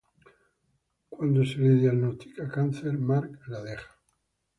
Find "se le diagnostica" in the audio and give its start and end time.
1.45-2.49